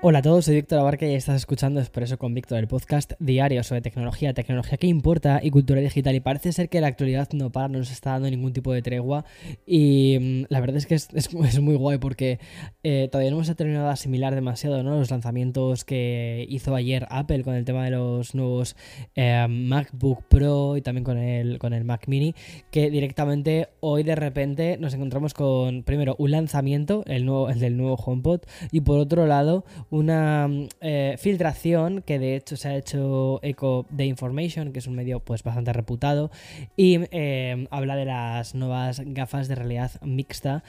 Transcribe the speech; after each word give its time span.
Hola 0.00 0.20
a 0.20 0.22
todos, 0.22 0.44
soy 0.44 0.54
Víctor 0.54 0.78
Abarca 0.78 1.06
y 1.06 1.14
estás 1.14 1.34
escuchando 1.34 1.80
Expreso 1.80 2.18
con 2.18 2.32
Víctor, 2.32 2.58
el 2.58 2.68
podcast 2.68 3.14
diario 3.18 3.64
sobre 3.64 3.80
tecnología, 3.80 4.32
tecnología 4.32 4.78
que 4.78 4.86
importa 4.86 5.40
y 5.42 5.50
cultura 5.50 5.80
digital. 5.80 6.14
Y 6.14 6.20
parece 6.20 6.52
ser 6.52 6.68
que 6.68 6.80
la 6.80 6.86
actualidad 6.86 7.28
no 7.32 7.50
para, 7.50 7.66
no 7.66 7.78
nos 7.78 7.90
está 7.90 8.12
dando 8.12 8.30
ningún 8.30 8.52
tipo 8.52 8.72
de 8.72 8.80
tregua. 8.80 9.24
Y 9.66 10.16
mm, 10.20 10.44
la 10.50 10.60
verdad 10.60 10.76
es 10.76 10.86
que 10.86 10.94
es, 10.94 11.34
muy 11.60 11.74
guay 11.74 11.98
porque 11.98 12.38
eh, 12.84 13.08
todavía 13.10 13.32
no 13.32 13.38
hemos 13.38 13.56
terminado 13.56 13.86
de 13.86 13.92
asimilar 13.92 14.36
demasiado 14.36 14.84
¿no? 14.84 14.96
los 14.96 15.10
lanzamientos 15.10 15.84
que 15.84 16.46
hizo 16.48 16.76
ayer 16.76 17.04
Apple 17.10 17.42
con 17.42 17.54
el 17.54 17.64
tema 17.64 17.84
de 17.84 17.90
los 17.90 18.36
nuevos 18.36 18.76
eh, 19.16 19.48
MacBook 19.50 20.22
Pro 20.28 20.76
y 20.76 20.80
también 20.80 21.02
con 21.02 21.18
el, 21.18 21.58
con 21.58 21.72
el 21.72 21.82
Mac 21.82 22.06
Mini. 22.06 22.36
Que 22.70 22.88
directamente 22.90 23.70
hoy 23.80 24.04
de 24.04 24.14
repente 24.14 24.78
nos 24.78 24.94
encontramos 24.94 25.34
con, 25.34 25.82
primero, 25.82 26.14
un 26.20 26.30
lanzamiento, 26.30 27.02
el, 27.06 27.26
nuevo, 27.26 27.50
el 27.50 27.58
del 27.58 27.76
nuevo 27.76 27.96
HomePod, 27.96 28.42
y 28.70 28.82
por 28.82 29.00
otro 29.00 29.26
lado, 29.26 29.64
una 29.90 30.48
eh, 30.80 31.16
filtración 31.18 32.02
que 32.02 32.18
de 32.18 32.36
hecho 32.36 32.56
se 32.56 32.68
ha 32.68 32.76
hecho 32.76 33.40
eco 33.42 33.86
de 33.90 34.06
Information, 34.06 34.72
que 34.72 34.78
es 34.80 34.86
un 34.86 34.94
medio 34.94 35.20
pues 35.20 35.42
bastante 35.42 35.72
reputado, 35.72 36.30
y 36.76 36.98
eh, 37.10 37.66
habla 37.70 37.96
de 37.96 38.04
las 38.04 38.54
nuevas 38.54 39.00
gafas 39.04 39.48
de 39.48 39.54
realidad 39.54 39.92
mixta 40.02 40.62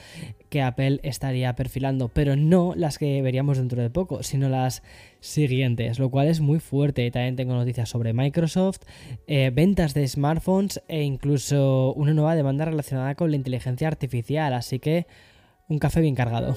que 0.48 0.62
Apple 0.62 1.00
estaría 1.02 1.54
perfilando, 1.54 2.08
pero 2.08 2.36
no 2.36 2.74
las 2.76 2.98
que 2.98 3.22
veríamos 3.22 3.58
dentro 3.58 3.80
de 3.80 3.90
poco, 3.90 4.22
sino 4.22 4.48
las 4.48 4.82
siguientes, 5.20 5.98
lo 5.98 6.10
cual 6.10 6.28
es 6.28 6.40
muy 6.40 6.58
fuerte. 6.60 7.10
También 7.10 7.36
tengo 7.36 7.54
noticias 7.54 7.88
sobre 7.88 8.12
Microsoft, 8.12 8.80
eh, 9.26 9.50
ventas 9.52 9.94
de 9.94 10.06
smartphones 10.08 10.82
e 10.88 11.02
incluso 11.02 11.92
una 11.94 12.14
nueva 12.14 12.34
demanda 12.34 12.64
relacionada 12.64 13.14
con 13.14 13.30
la 13.30 13.36
inteligencia 13.36 13.88
artificial, 13.88 14.54
así 14.54 14.78
que 14.78 15.06
un 15.68 15.78
café 15.78 16.00
bien 16.00 16.14
cargado. 16.14 16.56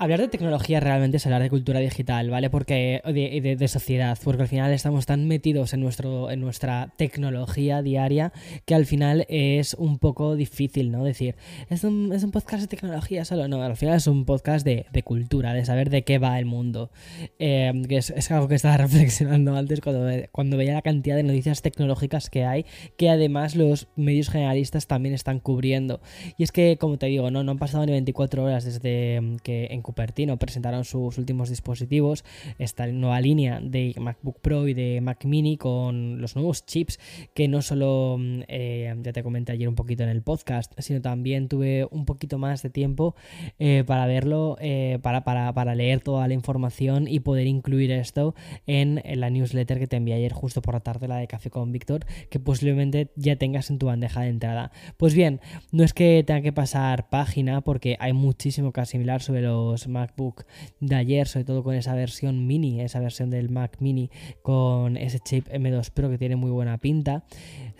Hablar 0.00 0.18
de 0.18 0.28
tecnología 0.28 0.80
realmente 0.80 1.18
es 1.18 1.26
hablar 1.26 1.42
de 1.42 1.50
cultura 1.50 1.78
digital, 1.78 2.30
¿vale? 2.30 2.48
Porque 2.48 3.02
de, 3.04 3.40
de, 3.42 3.56
de, 3.56 3.68
sociedad, 3.68 4.16
porque 4.24 4.40
al 4.40 4.48
final 4.48 4.72
estamos 4.72 5.04
tan 5.04 5.28
metidos 5.28 5.74
en, 5.74 5.80
nuestro, 5.82 6.30
en 6.30 6.40
nuestra 6.40 6.94
tecnología 6.96 7.82
diaria 7.82 8.32
que 8.64 8.74
al 8.74 8.86
final 8.86 9.26
es 9.28 9.74
un 9.74 9.98
poco 9.98 10.36
difícil, 10.36 10.90
¿no? 10.90 11.04
Decir, 11.04 11.36
¿es 11.68 11.84
un, 11.84 12.14
es 12.14 12.24
un 12.24 12.30
podcast 12.30 12.62
de 12.62 12.68
tecnología 12.68 13.26
solo? 13.26 13.46
No, 13.46 13.62
al 13.62 13.76
final 13.76 13.96
es 13.96 14.06
un 14.06 14.24
podcast 14.24 14.64
de, 14.64 14.86
de 14.90 15.02
cultura, 15.02 15.52
de 15.52 15.66
saber 15.66 15.90
de 15.90 16.00
qué 16.00 16.18
va 16.18 16.38
el 16.38 16.46
mundo. 16.46 16.90
Eh, 17.38 17.70
que 17.86 17.98
es, 17.98 18.08
es, 18.08 18.30
algo 18.30 18.48
que 18.48 18.54
estaba 18.54 18.76
reflexionando 18.78 19.54
antes 19.54 19.82
cuando, 19.82 20.08
cuando 20.32 20.56
veía 20.56 20.72
la 20.72 20.80
cantidad 20.80 21.16
de 21.16 21.24
noticias 21.24 21.60
tecnológicas 21.60 22.30
que 22.30 22.46
hay, 22.46 22.64
que 22.96 23.10
además 23.10 23.54
los 23.54 23.88
medios 23.96 24.30
generalistas 24.30 24.86
también 24.86 25.14
están 25.14 25.40
cubriendo. 25.40 26.00
Y 26.38 26.44
es 26.44 26.52
que, 26.52 26.78
como 26.78 26.96
te 26.96 27.04
digo, 27.04 27.30
no, 27.30 27.44
no 27.44 27.52
han 27.52 27.58
pasado 27.58 27.84
ni 27.84 27.92
24 27.92 28.44
horas 28.44 28.64
desde 28.64 29.20
que 29.42 29.68
en 29.70 29.82
Cupertino 29.90 30.38
presentaron 30.38 30.84
sus 30.84 31.18
últimos 31.18 31.48
dispositivos, 31.48 32.24
esta 32.58 32.86
nueva 32.86 33.20
línea 33.20 33.60
de 33.60 33.92
MacBook 33.98 34.40
Pro 34.40 34.68
y 34.68 34.74
de 34.74 35.00
Mac 35.00 35.24
Mini 35.24 35.56
con 35.56 36.20
los 36.20 36.36
nuevos 36.36 36.64
chips 36.64 37.00
que 37.34 37.48
no 37.48 37.60
solo, 37.60 38.16
eh, 38.46 38.94
ya 39.02 39.12
te 39.12 39.24
comenté 39.24 39.50
ayer 39.50 39.68
un 39.68 39.74
poquito 39.74 40.04
en 40.04 40.08
el 40.10 40.22
podcast, 40.22 40.72
sino 40.78 41.00
también 41.00 41.48
tuve 41.48 41.88
un 41.90 42.04
poquito 42.04 42.38
más 42.38 42.62
de 42.62 42.70
tiempo 42.70 43.16
eh, 43.58 43.82
para 43.84 44.06
verlo, 44.06 44.56
eh, 44.60 45.00
para, 45.02 45.24
para, 45.24 45.52
para, 45.54 45.74
leer 45.74 46.00
toda 46.00 46.28
la 46.28 46.34
información 46.34 47.08
y 47.08 47.18
poder 47.18 47.48
incluir 47.48 47.90
esto 47.90 48.36
en, 48.68 49.02
la 49.04 49.28
newsletter 49.28 49.80
que 49.80 49.88
te 49.88 49.96
envié 49.96 50.14
ayer 50.14 50.32
justo 50.32 50.62
por 50.62 50.74
la 50.74 50.80
tarde, 50.80 51.08
la 51.08 51.16
de 51.16 51.26
Café 51.26 51.50
con 51.50 51.72
Víctor, 51.72 52.06
que 52.28 52.38
posiblemente 52.38 53.10
ya 53.16 53.34
tengas 53.34 53.70
en 53.70 53.78
tu 53.78 53.86
bandeja 53.86 54.20
de 54.20 54.28
entrada. 54.28 54.70
Pues 54.96 55.14
bien, 55.14 55.40
no 55.72 55.82
es 55.82 55.94
que 55.94 56.22
tenga 56.24 56.42
que 56.42 56.52
pasar 56.52 57.08
página 57.08 57.60
porque 57.60 57.96
hay 57.98 58.12
muchísimo 58.12 58.72
que 58.72 58.80
asimilar 58.80 59.22
sobre 59.22 59.42
los 59.42 59.79
MacBook 59.88 60.44
de 60.80 60.96
ayer, 60.96 61.28
sobre 61.28 61.44
todo 61.44 61.62
con 61.62 61.74
esa 61.74 61.94
versión 61.94 62.46
mini, 62.46 62.80
esa 62.80 63.00
versión 63.00 63.30
del 63.30 63.50
Mac 63.50 63.76
mini 63.80 64.10
con 64.42 64.96
ese 64.96 65.18
chip 65.18 65.48
M2 65.48 65.90
Pro 65.90 66.10
que 66.10 66.18
tiene 66.18 66.36
muy 66.36 66.50
buena 66.50 66.78
pinta, 66.78 67.24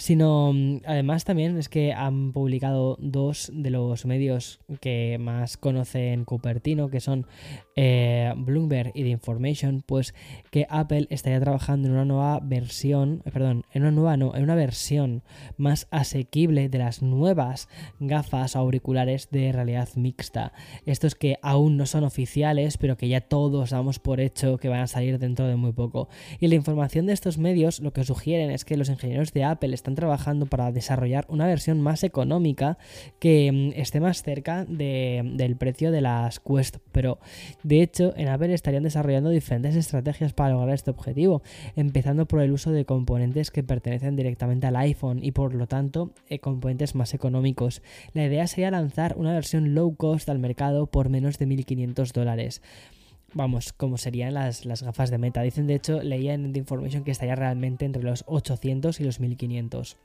sino 0.00 0.54
además 0.86 1.24
también 1.24 1.58
es 1.58 1.68
que 1.68 1.92
han 1.92 2.32
publicado 2.32 2.96
dos 3.00 3.52
de 3.52 3.68
los 3.68 4.06
medios 4.06 4.58
que 4.80 5.18
más 5.20 5.58
conocen 5.58 6.24
Cupertino, 6.24 6.88
que 6.88 7.00
son 7.00 7.26
eh, 7.76 8.32
Bloomberg 8.34 8.92
y 8.94 9.02
The 9.02 9.10
Information, 9.10 9.82
pues 9.84 10.14
que 10.50 10.66
Apple 10.70 11.06
estaría 11.10 11.38
trabajando 11.38 11.88
en 11.88 11.94
una 11.94 12.06
nueva 12.06 12.40
versión, 12.40 13.22
eh, 13.26 13.30
perdón, 13.30 13.66
en 13.74 13.82
una 13.82 13.90
nueva 13.90 14.16
no, 14.16 14.34
en 14.34 14.44
una 14.44 14.54
versión 14.54 15.22
más 15.58 15.86
asequible 15.90 16.70
de 16.70 16.78
las 16.78 17.02
nuevas 17.02 17.68
gafas 17.98 18.56
auriculares 18.56 19.28
de 19.30 19.52
realidad 19.52 19.90
mixta. 19.96 20.54
Estos 20.86 21.14
que 21.14 21.36
aún 21.42 21.76
no 21.76 21.84
son 21.84 22.04
oficiales, 22.04 22.78
pero 22.78 22.96
que 22.96 23.08
ya 23.08 23.20
todos 23.20 23.68
damos 23.68 23.98
por 23.98 24.20
hecho 24.20 24.56
que 24.56 24.70
van 24.70 24.80
a 24.80 24.86
salir 24.86 25.18
dentro 25.18 25.46
de 25.46 25.56
muy 25.56 25.72
poco. 25.72 26.08
Y 26.38 26.48
la 26.48 26.54
información 26.54 27.04
de 27.04 27.12
estos 27.12 27.36
medios 27.36 27.80
lo 27.80 27.92
que 27.92 28.04
sugieren 28.04 28.50
es 28.50 28.64
que 28.64 28.78
los 28.78 28.88
ingenieros 28.88 29.34
de 29.34 29.44
Apple 29.44 29.74
están 29.74 29.89
trabajando 29.94 30.46
para 30.46 30.72
desarrollar 30.72 31.24
una 31.28 31.46
versión 31.46 31.80
más 31.80 32.04
económica 32.04 32.78
que 33.18 33.50
mm, 33.52 33.80
esté 33.80 34.00
más 34.00 34.22
cerca 34.22 34.64
de, 34.64 35.22
del 35.34 35.56
precio 35.56 35.90
de 35.90 36.00
las 36.00 36.40
Quest 36.40 36.78
Pro. 36.92 37.18
De 37.62 37.82
hecho, 37.82 38.14
en 38.16 38.28
Apple 38.28 38.52
estarían 38.54 38.82
desarrollando 38.82 39.30
diferentes 39.30 39.76
estrategias 39.76 40.32
para 40.32 40.54
lograr 40.54 40.74
este 40.74 40.90
objetivo, 40.90 41.42
empezando 41.76 42.26
por 42.26 42.40
el 42.40 42.52
uso 42.52 42.70
de 42.70 42.84
componentes 42.84 43.50
que 43.50 43.62
pertenecen 43.62 44.16
directamente 44.16 44.66
al 44.66 44.76
iPhone 44.76 45.20
y 45.22 45.32
por 45.32 45.54
lo 45.54 45.66
tanto 45.66 46.10
eh, 46.28 46.38
componentes 46.38 46.94
más 46.94 47.14
económicos. 47.14 47.82
La 48.14 48.24
idea 48.24 48.46
sería 48.46 48.70
lanzar 48.70 49.14
una 49.16 49.32
versión 49.32 49.74
low 49.74 49.94
cost 49.96 50.28
al 50.28 50.38
mercado 50.38 50.86
por 50.86 51.08
menos 51.08 51.38
de 51.38 51.46
1500 51.46 52.12
dólares 52.12 52.62
vamos, 53.34 53.72
como 53.72 53.98
serían 53.98 54.34
las, 54.34 54.64
las, 54.64 54.82
gafas 54.82 55.10
de 55.10 55.18
meta. 55.18 55.42
Dicen, 55.42 55.66
de 55.66 55.74
hecho, 55.74 56.02
leía 56.02 56.34
en 56.34 56.52
The 56.52 56.58
Information 56.58 57.04
que 57.04 57.10
estaría 57.10 57.36
realmente 57.36 57.84
entre 57.84 58.02
los 58.02 58.24
800 58.26 59.00
y 59.00 59.04
los 59.04 59.20
1500. 59.20 59.96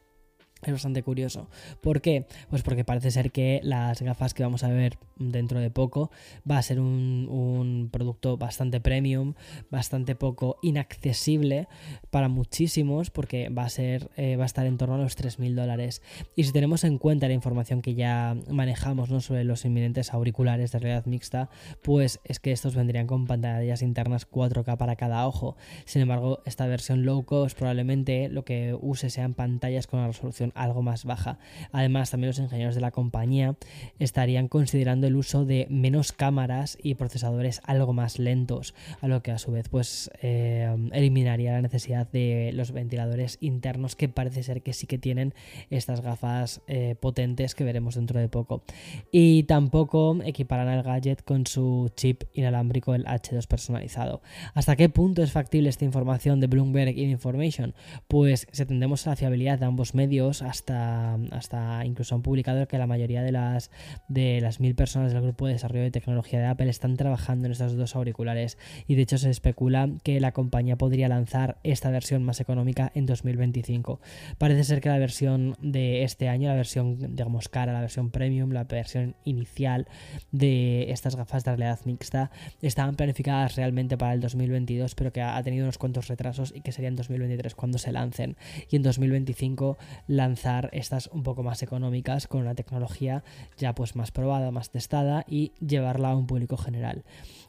Es 0.62 0.72
bastante 0.72 1.04
curioso. 1.04 1.48
¿Por 1.81 2.02
qué? 2.02 2.25
Pues 2.50 2.63
porque 2.63 2.84
parece 2.84 3.12
ser 3.12 3.31
que 3.31 3.60
las 3.62 4.02
gafas 4.02 4.34
que 4.34 4.42
vamos 4.42 4.63
a 4.63 4.69
ver 4.69 4.98
dentro 5.18 5.60
de 5.60 5.69
poco 5.69 6.12
va 6.50 6.57
a 6.57 6.62
ser 6.62 6.80
un, 6.80 7.28
un 7.30 7.90
producto 7.92 8.38
bastante 8.38 8.80
premium, 8.80 9.36
bastante 9.69 10.16
poco 10.16 10.57
inaccesible 10.63 11.68
para 12.10 12.30
muchísimos, 12.30 13.12
porque 13.12 13.50
va 13.50 13.63
a 13.63 13.69
ser, 13.69 14.10
eh, 14.16 14.38
va 14.38 14.44
a 14.44 14.46
estar 14.48 14.66
en 14.66 14.78
torno 14.78 14.96
a 14.96 14.98
los 14.98 15.18
3.000 15.18 15.54
dólares. 15.54 16.02
Y 16.36 16.46
si 16.46 16.52
tenemos 16.52 16.84
en 16.84 16.98
cuenta 16.98 17.28
la 17.28 17.34
información 17.34 17.81
que 17.81 17.94
ya 17.94 18.36
manejamos 18.50 19.12
¿no? 19.12 19.22
sobre 19.22 19.44
los 19.44 19.66
inminentes 19.66 20.13
auriculares 20.13 20.72
de 20.72 20.80
realidad 20.80 21.06
mixta, 21.06 21.50
pues 21.84 22.22
es 22.24 22.40
que 22.40 22.52
estos 22.52 22.75
vendrían 22.75 23.07
con 23.07 23.28
pantallas 23.28 23.81
internas 23.84 24.28
4K 24.28 24.78
para 24.78 24.96
cada 24.96 25.28
ojo. 25.28 25.57
Sin 25.86 26.02
embargo, 26.02 26.42
esta 26.46 26.66
versión 26.66 27.06
low 27.06 27.24
cost 27.24 27.57
probablemente 27.57 28.30
lo 28.30 28.46
que 28.46 28.75
use 28.80 29.10
sean 29.10 29.36
pantallas 29.36 29.86
con 29.86 30.00
una 30.00 30.07
resolución 30.07 30.44
algo 30.56 30.81
más 30.81 31.06
baja. 31.06 31.39
Además, 31.71 32.12
también 32.12 32.30
los 32.30 32.39
ingenieros 32.39 32.75
de 32.75 32.81
la 32.81 32.92
compañía 32.92 33.56
estarían 34.00 34.47
considerando 34.47 35.07
el 35.07 35.15
uso 35.15 35.45
de 35.45 35.68
menos 35.69 36.12
cámaras 36.12 36.77
y 36.81 36.95
procesadores 36.95 37.62
algo 37.65 37.94
más 37.94 38.19
lentos, 38.19 38.74
a 39.01 39.07
lo 39.07 39.21
que 39.24 39.31
a 39.31 39.38
su 39.38 39.51
vez 39.51 39.69
pues 39.69 40.12
eh, 40.21 40.74
eliminaría 40.92 41.53
la 41.53 41.62
necesidad 41.62 42.09
de 42.12 42.51
los 42.53 42.71
ventiladores 42.71 43.38
internos 43.42 43.95
que 43.95 44.09
parece 44.09 44.44
ser 44.44 44.62
que 44.62 44.74
sí 44.74 44.88
que 44.88 44.97
tienen 44.97 45.33
estas 45.69 46.01
gafas 46.01 46.62
eh, 46.68 46.95
potentes 47.00 47.56
que 47.56 47.63
veremos 47.63 47.95
dentro 47.95 48.19
de 48.19 48.30
poco. 48.30 48.63
Y 49.12 49.44
tampoco 49.44 50.18
equiparán 50.24 50.69
el 50.69 50.83
gadget 50.83 51.24
con 51.24 51.45
su 51.47 51.92
chip 51.95 52.24
inalámbrico, 52.33 52.95
el 52.95 53.06
H2 53.06 53.47
personalizado. 53.47 54.21
¿Hasta 54.53 54.75
qué 54.75 54.89
punto 54.89 55.24
es 55.24 55.31
factible 55.31 55.69
esta 55.69 55.86
información 55.86 56.39
de 56.39 56.47
Bloomberg 56.47 56.97
Information? 56.97 57.74
Pues 58.07 58.47
si 58.51 58.63
atendemos 58.63 59.06
a 59.06 59.12
la 59.12 59.15
fiabilidad 59.15 59.59
de 59.59 59.65
ambos 59.65 59.95
medios, 59.95 60.35
hasta, 60.42 61.16
hasta 61.32 61.86
incluso 61.86 62.16
han 62.16 62.22
publicado 62.22 62.68
que 62.68 62.78
la 62.78 62.88
mayoría 62.88 63.22
de 63.22 63.32
las, 63.32 63.72
de 64.08 64.42
las 64.42 64.60
mil 64.60 64.76
personas 64.76 65.14
del 65.14 65.22
grupo 65.22 65.48
de 65.48 65.54
desarrollo 65.54 65.84
de 65.84 65.92
tecnología 65.92 66.40
de 66.40 66.46
Apple 66.46 66.70
están 66.70 66.98
trabajando 66.98 67.46
en 67.46 67.52
estos 67.52 67.76
dos 67.76 67.96
auriculares 67.96 68.58
y 68.88 68.96
de 68.96 69.04
hecho 69.04 69.18
se 69.18 69.30
especula 69.30 69.90
que 70.04 70.20
la 70.20 70.32
compañía 70.32 70.78
podría 70.78 71.08
lanzar 71.08 71.58
esta 71.64 71.90
versión 71.90 72.24
más 72.24 72.40
económica 72.40 72.92
en 72.96 73.06
2025. 73.06 74.00
Parece 74.38 74.64
ser 74.64 74.82
que 74.82 74.90
la 74.90 74.98
versión 74.98 75.56
de 75.62 76.04
este 76.04 76.30
año, 76.30 76.50
la 76.50 76.56
versión 76.56 77.16
digamos 77.16 77.50
cara, 77.50 77.74
la 77.74 77.81
versión 77.81 78.10
premium, 78.10 78.52
la 78.52 78.66
versión 78.66 79.16
inicial 79.24 79.88
de 80.31 80.92
estas 80.92 81.16
gafas 81.16 81.44
de 81.44 81.52
realidad 81.52 81.80
mixta 81.86 82.31
estaban 82.62 82.96
planificadas 82.96 83.56
realmente 83.56 83.98
para 83.98 84.14
el 84.14 84.22
2022 84.22 84.96
pero 84.96 85.12
que 85.12 85.22
ha 85.22 85.42
tenido 85.44 85.66
unos 85.66 85.78
cuantos 85.78 86.08
retrasos 86.08 86.54
y 86.56 86.62
que 86.62 86.72
sería 86.72 86.90
en 86.90 86.96
2023 86.96 87.56
cuando 87.56 87.78
se 87.78 87.92
lancen 87.92 88.38
y 88.70 88.76
en 88.76 88.84
2025 88.84 89.78
lanzar 90.25 90.69
estas 90.74 91.07
un 91.07 91.24
poco 91.24 91.44
más 91.44 91.62
económicas 91.62 92.27
con 92.27 92.42
una 92.42 92.56
tecnología 92.56 93.24
ya 93.57 93.75
pues 93.75 93.95
más 93.95 94.12
probada, 94.12 94.51
más 94.51 94.72
testada 94.72 95.24
y 95.27 95.51
llevarla 95.60 96.12
a 96.12 96.16
un 96.16 96.25
público 96.25 96.57
general. 96.57 97.04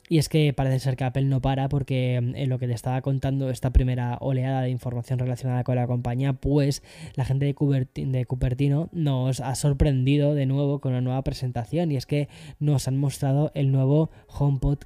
Y 0.09 0.19
es 0.19 0.29
que 0.29 0.53
parece 0.53 0.79
ser 0.79 0.97
que 0.97 1.05
Apple 1.05 1.25
no 1.25 1.41
para 1.41 1.69
porque 1.69 2.21
mm, 2.23 2.37
en 2.37 2.49
lo 2.49 2.59
que 2.59 2.69
te 2.69 2.75
estaba 2.75 3.01
contando 3.01 3.51
esta 3.51 3.71
primera 3.71 4.19
oleada 4.21 4.63
de 4.63 4.71
información 4.71 5.19
relacionada 5.19 5.65
con 5.65 5.77
la 5.77 5.87
compañía, 5.87 6.35
pues 6.35 6.83
la 7.15 7.25
gente 7.25 7.47
de, 7.47 8.25
Cupertino 8.27 8.89
nos 8.93 9.41
ha 9.41 9.55
sorprendido 9.55 10.35
de 10.35 10.47
nuevo 10.47 10.81
con 10.81 10.93
una 10.93 11.01
nueva 11.01 11.23
presentación 11.23 11.91
y 11.91 11.97
es 11.97 12.07
que 12.07 12.29
nos 12.61 12.87
han 12.87 12.99
mostrado 12.99 13.51
el 13.55 13.73
nuevo 13.73 14.11
HomePod 14.29 14.79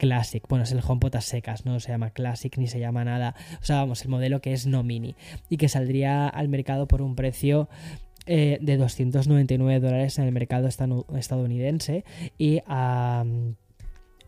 Classic. 0.00 0.42
Bueno, 0.48 0.64
es 0.64 0.72
el 0.72 0.80
HomePod 0.84 1.14
secas, 1.20 1.66
no 1.66 1.78
se 1.78 1.90
llama 1.90 2.10
Classic 2.10 2.56
ni 2.56 2.66
se 2.66 2.80
llama 2.80 3.04
nada. 3.04 3.34
O 3.60 3.64
sea, 3.64 3.76
vamos, 3.76 4.02
el 4.02 4.08
modelo 4.08 4.40
que 4.40 4.54
es 4.54 4.66
no 4.66 4.82
mini 4.82 5.14
y 5.50 5.58
que 5.58 5.68
saldría 5.68 6.26
al 6.26 6.48
mercado 6.48 6.88
por 6.88 7.02
un 7.02 7.14
precio 7.14 7.68
eh, 8.24 8.58
de 8.62 8.78
299 8.78 9.78
dólares 9.78 10.18
en 10.18 10.24
el 10.24 10.32
mercado 10.32 10.68
estadounidense 10.68 12.04
y 12.38 12.60
a... 12.66 13.24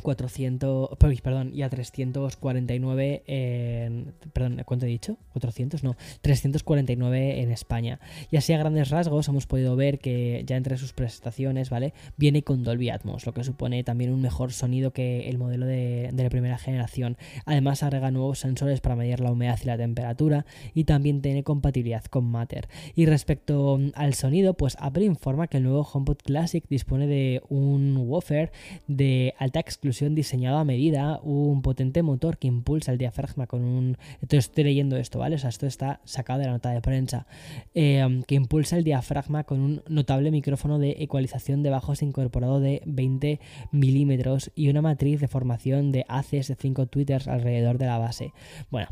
400, 0.02 0.90
perdón, 1.22 1.52
y 1.54 1.62
a 1.62 1.70
349 1.70 3.22
en, 3.26 4.12
perdón, 4.32 4.62
¿cuánto 4.64 4.86
he 4.86 4.88
dicho? 4.88 5.16
400, 5.32 5.82
no, 5.84 5.96
349 6.20 7.40
en 7.40 7.50
España. 7.50 8.00
Y 8.30 8.36
así 8.36 8.52
a 8.52 8.58
grandes 8.58 8.90
rasgos 8.90 9.28
hemos 9.28 9.46
podido 9.46 9.76
ver 9.76 9.98
que 9.98 10.42
ya 10.46 10.56
entre 10.56 10.76
sus 10.76 10.92
prestaciones, 10.92 11.70
¿vale? 11.70 11.94
Viene 12.16 12.42
con 12.42 12.64
Dolby 12.64 12.90
Atmos, 12.90 13.26
lo 13.26 13.32
que 13.32 13.44
supone 13.44 13.84
también 13.84 14.12
un 14.12 14.20
mejor 14.20 14.52
sonido 14.52 14.92
que 14.92 15.28
el 15.28 15.38
modelo 15.38 15.66
de, 15.66 16.10
de 16.12 16.22
la 16.22 16.30
primera 16.30 16.58
generación. 16.58 17.16
Además 17.46 17.82
agrega 17.82 18.10
nuevos 18.10 18.40
sensores 18.40 18.80
para 18.80 18.96
medir 18.96 19.20
la 19.20 19.32
humedad 19.32 19.58
y 19.62 19.66
la 19.66 19.76
temperatura 19.76 20.44
y 20.74 20.84
también 20.84 21.22
tiene 21.22 21.42
compatibilidad 21.44 22.04
con 22.04 22.24
Matter. 22.24 22.68
Y 22.94 23.06
respecto 23.06 23.78
al 23.94 24.14
sonido, 24.14 24.54
pues 24.54 24.76
Apple 24.80 25.04
informa 25.04 25.46
que 25.46 25.58
el 25.58 25.64
nuevo 25.64 25.82
HomePod 25.82 26.18
Classic 26.18 26.64
dispone 26.68 27.06
de 27.06 27.42
un 27.48 27.96
woofer 27.96 28.52
de 28.86 29.34
alta 29.38 29.60
diseñado 30.14 30.58
a 30.58 30.64
medida, 30.64 31.20
un 31.22 31.62
potente 31.62 32.02
motor 32.02 32.38
que 32.38 32.48
impulsa 32.48 32.92
el 32.92 32.98
diafragma 32.98 33.46
con 33.46 33.62
un... 33.62 33.96
Estoy 34.28 34.64
leyendo 34.64 34.96
esto, 34.96 35.18
¿vale? 35.18 35.36
O 35.36 35.38
sea, 35.38 35.50
esto 35.50 35.66
está 35.66 36.00
sacado 36.04 36.40
de 36.40 36.46
la 36.46 36.52
nota 36.52 36.70
de 36.70 36.80
prensa. 36.80 37.26
Eh, 37.74 38.22
que 38.26 38.34
impulsa 38.34 38.76
el 38.76 38.84
diafragma 38.84 39.44
con 39.44 39.60
un 39.60 39.82
notable 39.88 40.30
micrófono 40.30 40.78
de 40.78 40.96
ecualización 40.98 41.62
de 41.62 41.70
bajos 41.70 42.02
incorporado 42.02 42.60
de 42.60 42.82
20 42.86 43.40
milímetros 43.70 44.50
y 44.54 44.68
una 44.68 44.82
matriz 44.82 45.20
de 45.20 45.28
formación 45.28 45.92
de 45.92 46.04
haces 46.08 46.48
de 46.48 46.54
5 46.54 46.86
tweeters 46.86 47.28
alrededor 47.28 47.78
de 47.78 47.86
la 47.86 47.98
base. 47.98 48.32
Bueno, 48.70 48.88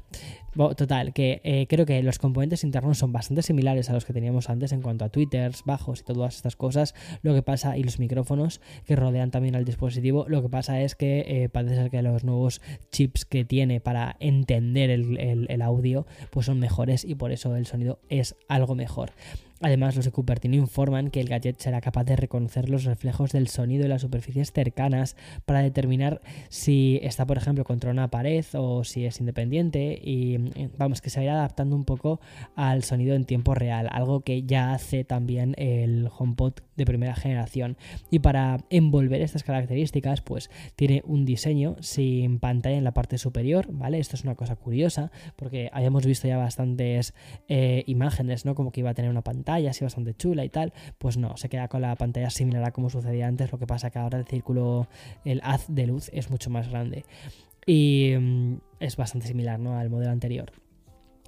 total, 0.54 1.12
que 1.12 1.40
eh, 1.44 1.66
creo 1.68 1.86
que 1.86 2.02
los 2.02 2.18
componentes 2.18 2.64
internos 2.64 2.98
son 2.98 3.12
bastante 3.12 3.42
similares 3.42 3.90
a 3.90 3.92
los 3.92 4.04
que 4.04 4.12
teníamos 4.12 4.50
antes 4.50 4.72
en 4.72 4.82
cuanto 4.82 5.04
a 5.04 5.08
tweeters, 5.08 5.64
bajos 5.64 6.00
y 6.00 6.04
todas 6.04 6.36
estas 6.36 6.56
cosas. 6.56 6.94
Lo 7.22 7.34
que 7.34 7.42
pasa, 7.42 7.76
y 7.76 7.82
los 7.82 7.98
micrófonos 7.98 8.60
que 8.86 8.96
rodean 8.96 9.30
también 9.30 9.56
al 9.56 9.64
dispositivo, 9.64 10.26
lo 10.28 10.42
que 10.42 10.48
pasa 10.48 10.80
es 10.80 10.89
que 10.94 11.24
eh, 11.26 11.48
parece 11.48 11.76
ser 11.76 11.90
que 11.90 12.02
los 12.02 12.24
nuevos 12.24 12.60
chips 12.90 13.24
que 13.24 13.44
tiene 13.44 13.80
para 13.80 14.16
entender 14.20 14.90
el 14.90 15.62
audio 15.62 16.06
pues 16.30 16.46
son 16.46 16.58
mejores 16.58 17.04
y 17.04 17.14
por 17.14 17.32
eso 17.32 17.56
el 17.56 17.66
sonido 17.66 17.98
es 18.08 18.36
algo 18.48 18.74
mejor. 18.74 19.12
Además, 19.62 19.94
los 19.94 20.06
de 20.06 20.10
Cupertino 20.10 20.56
informan 20.56 21.10
que 21.10 21.20
el 21.20 21.28
gadget 21.28 21.58
será 21.58 21.82
capaz 21.82 22.04
de 22.04 22.16
reconocer 22.16 22.70
los 22.70 22.84
reflejos 22.84 23.32
del 23.32 23.48
sonido 23.48 23.84
en 23.84 23.90
las 23.90 24.00
superficies 24.00 24.52
cercanas 24.52 25.16
para 25.44 25.60
determinar 25.60 26.22
si 26.48 26.98
está, 27.02 27.26
por 27.26 27.36
ejemplo, 27.36 27.64
contra 27.64 27.90
una 27.90 28.08
pared 28.08 28.42
o 28.54 28.84
si 28.84 29.04
es 29.04 29.20
independiente 29.20 30.00
y 30.02 30.38
vamos, 30.78 31.02
que 31.02 31.10
se 31.10 31.20
vaya 31.20 31.34
adaptando 31.34 31.76
un 31.76 31.84
poco 31.84 32.20
al 32.56 32.84
sonido 32.84 33.14
en 33.14 33.26
tiempo 33.26 33.54
real, 33.54 33.90
algo 33.92 34.22
que 34.22 34.44
ya 34.44 34.72
hace 34.72 35.04
también 35.04 35.54
el 35.58 36.08
HomePod 36.18 36.54
de 36.76 36.86
primera 36.86 37.14
generación. 37.14 37.76
Y 38.10 38.20
para 38.20 38.64
envolver 38.70 39.20
estas 39.20 39.42
características, 39.44 40.22
pues 40.22 40.50
tiene 40.74 41.02
un 41.04 41.26
diseño 41.26 41.76
sin 41.80 42.38
pantalla 42.38 42.78
en 42.78 42.84
la 42.84 42.94
parte 42.94 43.18
superior, 43.18 43.66
¿vale? 43.70 43.98
Esto 43.98 44.16
es 44.16 44.24
una 44.24 44.36
cosa 44.36 44.56
curiosa 44.56 45.12
porque 45.36 45.68
habíamos 45.74 46.06
visto 46.06 46.26
ya 46.26 46.38
bastantes 46.38 47.12
eh, 47.48 47.84
imágenes, 47.86 48.46
¿no? 48.46 48.54
Como 48.54 48.72
que 48.72 48.80
iba 48.80 48.88
a 48.88 48.94
tener 48.94 49.10
una 49.10 49.20
pantalla 49.20 49.49
así 49.50 49.84
bastante 49.84 50.14
chula 50.14 50.44
y 50.44 50.48
tal, 50.48 50.72
pues 50.98 51.16
no, 51.16 51.36
se 51.36 51.48
queda 51.48 51.68
con 51.68 51.82
la 51.82 51.94
pantalla 51.96 52.30
similar 52.30 52.64
a 52.64 52.72
como 52.72 52.90
sucedía 52.90 53.26
antes, 53.26 53.52
lo 53.52 53.58
que 53.58 53.66
pasa 53.66 53.90
que 53.90 53.98
ahora 53.98 54.18
el 54.18 54.26
círculo, 54.26 54.88
el 55.24 55.40
haz 55.44 55.66
de 55.68 55.86
luz 55.86 56.10
es 56.12 56.30
mucho 56.30 56.50
más 56.50 56.68
grande 56.68 57.04
y 57.66 58.14
mm, 58.18 58.56
es 58.80 58.96
bastante 58.96 59.26
similar 59.26 59.58
¿no? 59.58 59.78
al 59.78 59.90
modelo 59.90 60.10
anterior. 60.10 60.52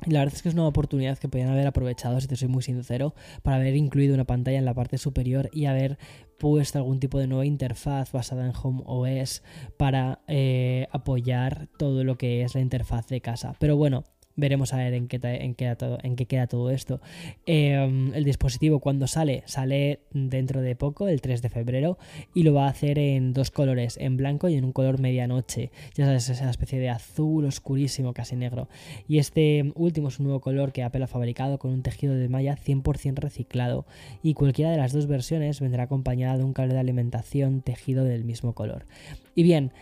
la 0.07 0.21
verdad 0.21 0.35
es 0.35 0.43
que 0.43 0.49
es 0.49 0.55
una 0.55 0.67
oportunidad 0.67 1.19
que 1.19 1.29
podían 1.29 1.51
haber 1.51 1.67
aprovechado, 1.67 2.21
si 2.21 2.27
te 2.27 2.37
soy 2.37 2.49
muy 2.49 2.63
sincero, 2.63 3.15
para 3.43 3.57
haber 3.57 3.77
incluido 3.77 4.15
una 4.15 4.25
pantalla 4.25 4.59
en 4.59 4.65
la 4.65 4.75
parte 4.75 4.99
superior 4.99 5.49
y 5.53 5.67
haber 5.67 5.99
puesto 6.39 6.79
algún 6.79 6.99
tipo 6.99 7.21
de 7.21 7.29
nueva 7.29 7.47
interfaz 7.47 8.11
basada 8.11 8.45
en 8.45 8.53
Home 8.61 8.83
OS 8.85 9.45
para 9.77 10.23
eh, 10.27 10.89
apoyar 10.91 11.69
todo 11.79 12.03
lo 12.03 12.19
que 12.19 12.43
es 12.43 12.57
la 12.57 12.61
interfaz 12.61 13.07
de 13.07 13.21
casa. 13.21 13.55
Pero 13.61 13.77
bueno, 13.77 14.03
Veremos 14.37 14.73
a 14.73 14.79
ver 14.79 14.95
en 14.95 15.09
qué, 15.09 15.21
en 15.23 15.55
queda, 15.55 15.77
todo, 15.77 15.99
en 16.03 16.17
qué 16.17 16.27
queda 16.27 16.47
todo 16.47 16.71
esto. 16.71 17.01
Em, 17.47 18.15
el 18.15 18.25
dispositivo 18.25 18.81
cuando 18.81 19.07
sale, 19.07 19.43
sale 19.47 20.01
dentro 20.13 20.63
de 20.63 20.75
poco, 20.77 21.09
el 21.09 21.21
3 21.21 21.43
de 21.43 21.49
febrero, 21.49 21.99
y 22.35 22.43
lo 22.43 22.55
va 22.55 22.67
a 22.67 22.71
hacer 22.71 22.99
en 22.99 23.33
dos 23.33 23.51
colores, 23.51 23.97
en 23.99 24.17
blanco 24.17 24.49
y 24.49 24.55
en 24.55 24.65
un 24.65 24.73
color 24.73 25.01
medianoche. 25.01 25.71
Ya 25.95 26.07
sabes, 26.07 26.29
esa 26.29 26.51
especie 26.51 26.79
de 26.79 26.89
azul 26.89 27.45
oscurísimo, 27.45 28.15
casi 28.15 28.37
negro. 28.37 28.69
Y 29.09 29.19
este 29.19 29.73
último 29.75 30.09
es 30.09 30.19
un 30.19 30.27
nuevo 30.27 30.41
color 30.41 30.73
que 30.73 30.83
Apple 30.83 31.05
ha 31.05 31.09
fabricado 31.09 31.59
con 31.59 31.73
un 31.73 31.83
tejido 31.83 32.15
de 32.15 32.29
malla 32.29 32.57
100% 32.57 33.17
reciclado. 33.17 33.87
Y 34.23 34.35
cualquiera 34.35 34.71
de 34.71 34.77
las 34.77 34.93
dos 34.93 35.07
versiones 35.07 35.61
vendrá 35.61 35.85
acompañada 35.85 36.39
de 36.39 36.45
un 36.45 36.53
cable 36.53 36.75
de 36.75 36.81
alimentación 36.81 37.63
tejido 37.63 38.05
del 38.05 38.25
mismo 38.25 38.55
color. 38.55 38.87
Y 39.35 39.43
bien, 39.43 39.73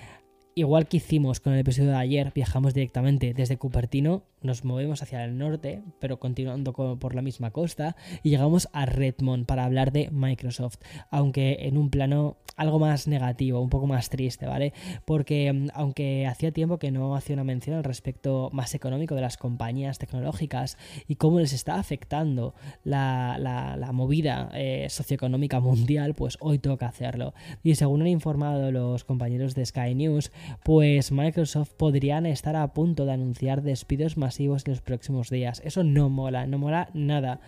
Igual 0.60 0.88
que 0.88 0.98
hicimos 0.98 1.40
con 1.40 1.54
el 1.54 1.60
episodio 1.60 1.88
de 1.88 1.96
ayer, 1.96 2.32
viajamos 2.34 2.74
directamente 2.74 3.32
desde 3.32 3.56
Cupertino, 3.56 4.24
nos 4.42 4.62
movemos 4.62 5.02
hacia 5.02 5.24
el 5.24 5.38
norte, 5.38 5.80
pero 6.00 6.20
continuando 6.20 6.74
por 6.74 7.14
la 7.14 7.22
misma 7.22 7.50
costa, 7.50 7.96
y 8.22 8.28
llegamos 8.28 8.68
a 8.74 8.84
Redmond 8.84 9.46
para 9.46 9.64
hablar 9.64 9.90
de 9.90 10.10
Microsoft, 10.10 10.76
aunque 11.10 11.60
en 11.60 11.78
un 11.78 11.88
plano 11.88 12.36
algo 12.60 12.78
más 12.78 13.08
negativo, 13.08 13.58
un 13.60 13.70
poco 13.70 13.86
más 13.86 14.10
triste, 14.10 14.44
¿vale? 14.46 14.74
Porque 15.06 15.50
mm, 15.50 15.68
aunque 15.72 16.26
hacía 16.26 16.52
tiempo 16.52 16.78
que 16.78 16.90
no 16.90 17.16
hacía 17.16 17.34
una 17.34 17.44
mención 17.44 17.76
al 17.76 17.84
respecto 17.84 18.50
más 18.52 18.74
económico 18.74 19.14
de 19.14 19.22
las 19.22 19.38
compañías 19.38 19.98
tecnológicas 19.98 20.76
y 21.08 21.16
cómo 21.16 21.40
les 21.40 21.54
está 21.54 21.76
afectando 21.76 22.54
la, 22.84 23.90
movida 23.94 24.50
eh, 24.52 24.86
socioeconómica 24.90 25.58
mundial, 25.58 26.14
pues 26.14 26.36
hoy 26.40 26.58
toca 26.58 26.86
hacerlo. 26.86 27.32
Y 27.62 27.76
según 27.76 28.02
han 28.02 28.08
informado 28.08 28.70
los 28.70 29.04
compañeros 29.04 29.54
de 29.54 29.64
Sky 29.64 29.94
News, 29.94 30.30
pues 30.64 31.12
Microsoft 31.12 31.72
podrían 31.76 32.26
estar 32.26 32.56
a 32.56 32.72
punto 32.72 33.06
de 33.06 33.12
anunciar 33.12 33.62
despidos 33.62 34.16
masivos 34.16 34.64
en 34.66 34.72
los 34.72 34.80
próximos 34.80 35.30
días. 35.30 35.62
Eso 35.64 35.84
no 35.84 36.08
mola, 36.08 36.46
no 36.46 36.58
mola 36.58 36.90
nada. 36.94 37.40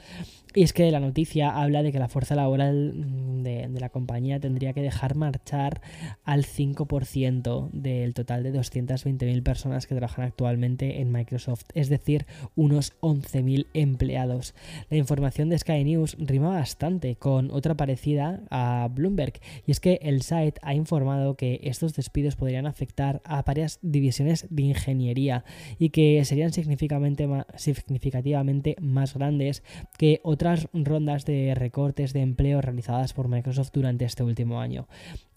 Y 0.54 0.62
es 0.62 0.73
que 0.73 0.90
la 0.90 1.00
noticia 1.00 1.50
habla 1.50 1.82
de 1.82 1.92
que 1.92 1.99
la 1.99 2.09
fuerza 2.09 2.35
laboral 2.35 3.42
de, 3.42 3.68
la 3.68 3.88
compañía 3.88 4.38
tendría 4.38 4.75
que 4.75 4.82
dejar 4.82 5.14
marchar 5.14 5.80
al 6.25 6.44
5% 6.44 7.71
del 7.71 8.12
total 8.12 8.42
de 8.42 8.52
220.000 8.52 9.42
personas 9.42 9.87
que 9.87 9.94
trabajan 9.94 10.26
actualmente 10.26 11.00
en 11.00 11.11
Microsoft, 11.11 11.64
es 11.75 11.88
decir, 11.88 12.26
unos 12.54 12.92
11.000 13.00 13.66
empleados. 13.73 14.54
La 14.90 14.99
información 14.99 15.49
de 15.49 15.59
Sky 15.59 15.85
News 15.85 16.16
rima 16.18 16.50
bastante 16.50 17.16
con 17.16 17.50
otra 17.50 17.75
parecida 17.75 18.42
a 18.50 18.88
Bloomberg, 18.92 19.40
y 19.66 19.71
es 19.71 19.80
que 19.80 20.00
el 20.02 20.23
site 20.23 20.61
ha 20.62 20.75
informado 20.75 21.37
que 21.37 21.61
estos 21.62 21.94
despidos 21.94 22.37
podrían 22.37 22.66
afectar 22.66 22.91
a 22.99 23.42
varias 23.42 23.78
divisiones 23.82 24.46
de 24.50 24.62
ingeniería 24.62 25.44
y 25.78 25.90
que 25.90 26.25
serían 26.25 26.52
significativamente 26.52 28.76
más 28.80 29.14
grandes 29.14 29.62
que 29.99 30.20
otras 30.22 30.68
rondas 30.72 31.25
de 31.25 31.54
recortes 31.54 32.12
de 32.12 32.20
empleo 32.20 32.61
realizadas 32.61 33.12
por 33.12 33.28
Microsoft 33.28 33.70
durante 33.72 34.04
este 34.04 34.22
último 34.22 34.61
año. 34.61 34.87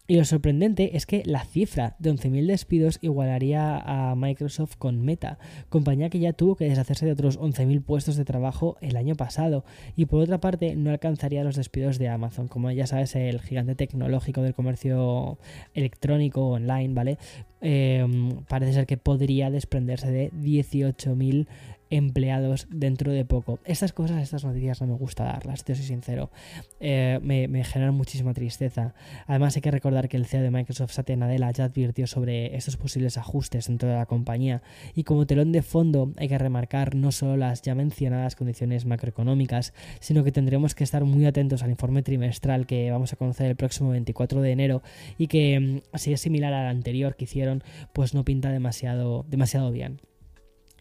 Y 0.07 0.17
lo 0.17 0.25
sorprendente 0.25 0.95
es 0.95 1.07
que 1.07 1.23
la 1.25 1.43
cifra 1.45 1.95
de 1.97 2.11
11.000 2.11 2.45
despidos 2.45 2.99
igualaría 3.01 3.79
a 3.79 4.15
Microsoft 4.15 4.75
con 4.77 5.03
Meta, 5.03 5.39
compañía 5.69 6.11
que 6.11 6.19
ya 6.19 6.33
tuvo 6.33 6.55
que 6.55 6.69
deshacerse 6.69 7.07
de 7.07 7.13
otros 7.13 7.39
11.000 7.39 7.83
puestos 7.83 8.15
de 8.15 8.23
trabajo 8.23 8.77
el 8.81 8.97
año 8.97 9.15
pasado. 9.15 9.65
Y 9.95 10.05
por 10.05 10.21
otra 10.21 10.39
parte, 10.39 10.75
no 10.75 10.91
alcanzaría 10.91 11.43
los 11.43 11.55
despidos 11.55 11.97
de 11.97 12.09
Amazon, 12.09 12.47
como 12.47 12.69
ya 12.69 12.85
sabes, 12.85 13.15
el 13.15 13.41
gigante 13.41 13.73
tecnológico 13.73 14.43
del 14.43 14.53
comercio 14.53 15.39
electrónico 15.73 16.49
online, 16.49 16.93
¿vale? 16.93 17.17
Em, 17.61 18.43
parece 18.47 18.73
ser 18.73 18.85
que 18.85 18.97
podría 18.97 19.49
desprenderse 19.49 20.11
de 20.11 20.31
18.000 20.33 21.47
empleados 21.89 22.67
dentro 22.69 23.11
de 23.11 23.25
poco. 23.25 23.59
Estas 23.65 23.93
cosas, 23.93 24.21
estas 24.21 24.43
noticias 24.43 24.81
no 24.81 24.87
me 24.87 24.95
gusta 24.95 25.23
darlas, 25.23 25.63
te 25.63 25.75
soy 25.75 25.85
sincero. 25.85 26.31
Eh, 26.79 27.19
me, 27.21 27.63
generan 27.63 27.95
muchísima 27.95 28.33
tristeza. 28.33 28.93
Además 29.27 29.55
hay 29.55 29.61
que 29.61 29.71
recordar 29.71 30.09
que 30.09 30.17
el 30.17 30.25
CEO 30.25 30.41
de 30.41 30.51
Microsoft, 30.51 30.91
Satya 30.91 31.15
Nadella, 31.15 31.51
ya 31.51 31.65
advirtió 31.65 32.07
sobre 32.07 32.55
estos 32.55 32.77
posibles 32.77 33.17
ajustes 33.17 33.67
dentro 33.67 33.89
de 33.89 33.95
la 33.95 34.05
compañía. 34.05 34.61
Y 34.95 35.03
como 35.03 35.25
telón 35.25 35.51
de 35.51 35.61
fondo 35.61 36.13
hay 36.17 36.27
que 36.27 36.37
remarcar 36.37 36.95
no 36.95 37.11
solo 37.11 37.37
las 37.37 37.61
ya 37.61 37.75
mencionadas 37.75 38.35
condiciones 38.35 38.85
macroeconómicas, 38.85 39.73
sino 39.99 40.23
que 40.23 40.31
tendremos 40.31 40.75
que 40.75 40.83
estar 40.83 41.03
muy 41.05 41.25
atentos 41.25 41.63
al 41.63 41.69
informe 41.69 42.03
trimestral 42.03 42.65
que 42.65 42.91
vamos 42.91 43.13
a 43.13 43.15
conocer 43.15 43.47
el 43.47 43.55
próximo 43.55 43.89
24 43.89 44.41
de 44.41 44.51
enero 44.51 44.81
y 45.17 45.27
que 45.27 45.59
mm, 45.59 45.97
si 45.97 46.13
es 46.13 46.21
similar 46.21 46.53
al 46.53 46.67
anterior 46.67 47.15
que 47.15 47.25
hicieron, 47.25 47.63
pues 47.93 48.13
no 48.13 48.25
pinta 48.25 48.49
demasiado, 48.49 49.25
demasiado 49.29 49.71
bien. 49.71 49.99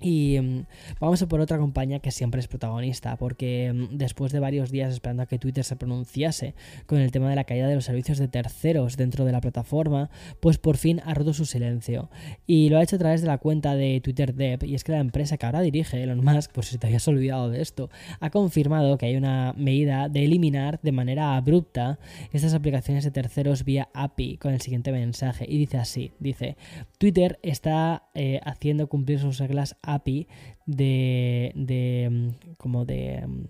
Y 0.05 0.39
mm, 0.39 0.67
vamos 1.01 1.23
a 1.23 1.29
por 1.29 1.41
otra 1.41 1.57
compañía 1.57 1.99
que 1.99 2.11
siempre 2.11 2.39
es 2.39 2.47
protagonista, 2.47 3.17
porque 3.17 3.73
mm, 3.73 3.97
después 3.97 4.33
de 4.33 4.39
varios 4.39 4.71
días 4.71 4.93
esperando 4.93 5.23
a 5.23 5.27
que 5.27 5.39
Twitter 5.39 5.65
se 5.65 5.77
pronunciase 5.77 6.55
con 6.85 6.99
el 6.99 7.11
tema 7.11 7.31
de 7.31 7.37
la 7.37 7.45
caída 7.45 7.69
de 7.69 7.75
los 7.75 7.87
servicios 7.87 8.19
de 8.19 8.29
terceros 8.29 8.99
dentro 8.99 9.25
de 9.25 9.33
la 9.33 9.41
plataforma, 9.41 10.11
pues 10.41 10.59
por 10.59 10.77
fin 10.77 11.01
ha 11.07 11.15
roto 11.15 11.33
su 11.33 11.47
silencio. 11.47 12.11
Y 12.47 12.69
lo 12.69 12.77
ha 12.77 12.83
hecho 12.83 12.97
a 12.97 12.99
través 12.99 13.23
de 13.23 13.29
la 13.29 13.39
cuenta 13.39 13.77
de 13.77 14.03
Twitter 14.03 14.35
Dev, 14.35 14.65
y 14.65 14.75
es 14.75 14.85
que 14.85 14.93
la 14.93 14.99
empresa 14.99 15.39
que 15.39 15.47
ahora 15.47 15.63
dirige, 15.63 16.03
Elon 16.03 16.23
Musk, 16.23 16.53
por 16.53 16.67
si 16.67 16.77
te 16.77 16.87
habías 16.87 17.09
olvidado 17.09 17.49
de 17.49 17.63
esto, 17.63 17.89
ha 18.21 18.29
confirmado 18.29 18.99
que 18.99 19.07
hay 19.07 19.17
una 19.17 19.55
medida 19.57 20.11
de 20.11 20.27
eliminar 20.27 20.81
de 20.83 20.93
manera 20.93 21.35
abrupta 21.35 21.99
estas 22.31 22.53
aplicaciones 22.53 23.05
de 23.05 23.11
terceros 23.11 23.65
vía 23.65 23.89
API 23.95 24.37
con 24.37 24.53
el 24.53 24.61
siguiente 24.61 24.93
mensaje. 24.93 25.47
Y 25.49 25.57
dice 25.57 25.79
así, 25.79 26.13
dice, 26.19 26.59
Twitter 26.99 27.39
está 27.43 28.11
eh, 28.15 28.43
haciendo 28.45 28.87
cumplir 28.91 29.19
sus 29.19 29.39
reglas 29.39 29.77
API 29.81 29.94
de, 30.03 31.53
de 31.55 32.09
mm, 32.11 32.55
como 32.57 32.85
de, 32.85 33.27
mm, 33.27 33.45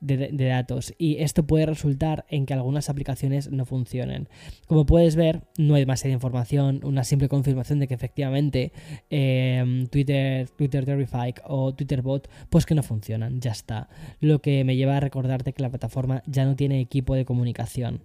de, 0.00 0.28
de, 0.32 0.46
datos 0.46 0.94
y 0.98 1.16
esto 1.18 1.46
puede 1.46 1.66
resultar 1.66 2.26
en 2.28 2.46
que 2.46 2.54
algunas 2.54 2.90
aplicaciones 2.90 3.50
no 3.50 3.64
funcionen. 3.64 4.28
Como 4.66 4.86
puedes 4.86 5.16
ver, 5.16 5.42
no 5.56 5.74
hay 5.74 5.82
demasiada 5.82 6.12
información, 6.12 6.80
una 6.84 7.04
simple 7.04 7.28
confirmación 7.28 7.78
de 7.78 7.88
que 7.88 7.94
efectivamente 7.94 8.72
eh, 9.10 9.86
Twitter, 9.90 10.48
Twitter 10.50 10.84
Terrific 10.84 11.40
o 11.44 11.74
Twitter 11.74 12.02
Bot 12.02 12.28
pues 12.50 12.66
que 12.66 12.74
no 12.74 12.82
funcionan, 12.82 13.40
ya 13.40 13.52
está. 13.52 13.88
Lo 14.20 14.40
que 14.40 14.64
me 14.64 14.76
lleva 14.76 14.96
a 14.96 15.00
recordarte 15.00 15.52
que 15.52 15.62
la 15.62 15.70
plataforma 15.70 16.22
ya 16.26 16.44
no 16.44 16.56
tiene 16.56 16.80
equipo 16.80 17.14
de 17.14 17.24
comunicación. 17.24 18.02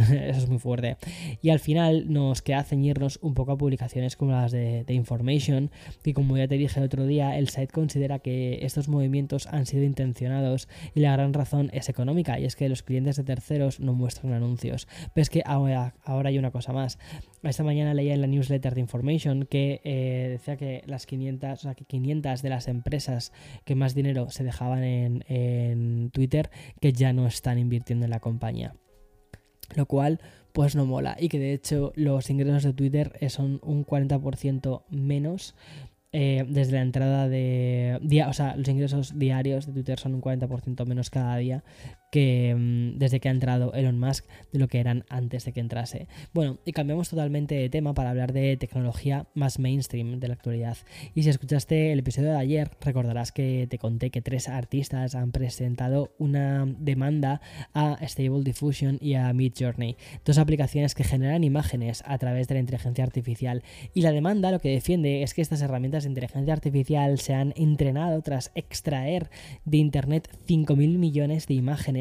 Eso 0.10 0.38
es 0.38 0.48
muy 0.48 0.58
fuerte. 0.58 0.96
Y 1.42 1.50
al 1.50 1.60
final 1.60 2.12
nos 2.12 2.42
queda 2.42 2.64
ceñirnos 2.64 3.18
un 3.22 3.34
poco 3.34 3.52
a 3.52 3.58
publicaciones 3.58 4.16
como 4.16 4.32
las 4.32 4.52
de, 4.52 4.84
Information, 4.90 5.70
que 6.02 6.14
como 6.14 6.36
ya 6.36 6.48
te 6.48 6.56
dije 6.56 6.80
el 6.80 6.86
otro 6.86 7.06
día, 7.06 7.38
el 7.38 7.48
site 7.48 7.68
considera 7.68 8.18
que 8.18 8.64
estos 8.64 8.88
movimientos 8.88 9.46
han 9.46 9.66
sido 9.66 9.84
intencionados 9.84 10.68
y 10.94 11.00
la 11.00 11.12
gran 11.12 11.32
razón 11.32 11.70
es 11.72 11.88
económica, 11.88 12.38
y 12.38 12.44
es 12.44 12.56
que 12.56 12.68
los 12.68 12.82
clientes 12.82 13.16
de 13.16 13.24
terceros 13.24 13.80
no 13.80 13.94
muestran 13.94 14.32
anuncios. 14.32 14.88
Pero 15.14 15.22
es 15.22 15.30
que 15.30 15.42
ahora, 15.44 15.94
hay 16.04 16.38
una 16.38 16.50
cosa 16.50 16.72
más. 16.72 16.98
Esta 17.42 17.62
mañana 17.62 17.94
leía 17.94 18.14
en 18.14 18.20
la 18.20 18.26
newsletter 18.26 18.74
de 18.74 18.80
Information 18.80 19.46
que 19.46 19.80
eh, 19.84 20.28
decía 20.30 20.56
que 20.56 20.82
las 20.86 21.06
500, 21.06 21.52
o 21.52 21.56
sea, 21.56 21.74
que 21.74 21.84
500 21.84 22.42
de 22.42 22.48
las 22.48 22.68
empresas 22.68 23.32
que 23.64 23.74
más 23.74 23.94
dinero 23.94 24.28
se 24.30 24.44
dejaban 24.44 24.82
en, 24.82 25.24
en 25.28 26.10
Twitter 26.10 26.50
que 26.80 26.92
ya 26.92 27.12
no 27.12 27.26
están 27.26 27.58
invirtiendo 27.58 28.04
en 28.04 28.10
la 28.10 28.20
compañía 28.20 28.74
lo 29.74 29.86
cual 29.86 30.20
pues 30.52 30.74
no 30.74 30.86
mola. 30.86 31.16
Y 31.18 31.28
que 31.28 31.38
de 31.38 31.52
hecho 31.52 31.92
los 31.94 32.30
ingresos 32.30 32.62
de 32.64 32.72
Twitter 32.72 33.18
son 33.28 33.60
un 33.62 33.84
40% 33.84 34.82
menos 34.90 35.54
eh, 36.12 36.44
desde 36.48 36.72
la 36.72 36.82
entrada 36.82 37.28
de 37.28 38.00
día, 38.02 38.28
o 38.28 38.32
sea, 38.32 38.56
los 38.56 38.66
ingresos 38.66 39.16
diarios 39.16 39.66
de 39.66 39.72
Twitter 39.72 39.98
son 39.98 40.14
un 40.14 40.22
40% 40.22 40.84
menos 40.84 41.08
cada 41.08 41.36
día 41.36 41.62
que 42.10 42.54
mm, 42.56 42.98
desde 42.98 43.20
que 43.20 43.28
ha 43.28 43.32
entrado 43.32 43.72
Elon 43.72 43.98
Musk 43.98 44.26
de 44.52 44.58
lo 44.58 44.68
que 44.68 44.80
eran 44.80 45.04
antes 45.08 45.44
de 45.44 45.52
que 45.52 45.60
entrase. 45.60 46.08
Bueno, 46.34 46.58
y 46.64 46.72
cambiamos 46.72 47.08
totalmente 47.08 47.54
de 47.54 47.70
tema 47.70 47.94
para 47.94 48.10
hablar 48.10 48.32
de 48.32 48.56
tecnología 48.56 49.26
más 49.34 49.58
mainstream 49.58 50.20
de 50.20 50.28
la 50.28 50.34
actualidad. 50.34 50.76
Y 51.14 51.22
si 51.22 51.30
escuchaste 51.30 51.92
el 51.92 52.00
episodio 52.00 52.30
de 52.30 52.38
ayer, 52.38 52.70
recordarás 52.80 53.32
que 53.32 53.66
te 53.70 53.78
conté 53.78 54.10
que 54.10 54.20
tres 54.20 54.48
artistas 54.48 55.14
han 55.14 55.32
presentado 55.32 56.12
una 56.18 56.66
demanda 56.78 57.40
a 57.74 57.98
Stable 58.06 58.42
Diffusion 58.42 58.98
y 59.00 59.14
a 59.14 59.32
Midjourney, 59.32 59.96
dos 60.24 60.38
aplicaciones 60.38 60.94
que 60.94 61.04
generan 61.04 61.44
imágenes 61.44 62.02
a 62.06 62.18
través 62.18 62.48
de 62.48 62.54
la 62.54 62.60
inteligencia 62.60 63.04
artificial. 63.04 63.62
Y 63.94 64.02
la 64.02 64.12
demanda 64.12 64.50
lo 64.50 64.58
que 64.58 64.70
defiende 64.70 65.22
es 65.22 65.34
que 65.34 65.42
estas 65.42 65.62
herramientas 65.62 66.04
de 66.04 66.10
inteligencia 66.10 66.52
artificial 66.52 67.18
se 67.20 67.34
han 67.34 67.52
entrenado 67.56 68.20
tras 68.22 68.50
extraer 68.54 69.30
de 69.64 69.78
Internet 69.78 70.28
5.000 70.46 70.98
millones 70.98 71.46
de 71.46 71.54
imágenes 71.54 71.99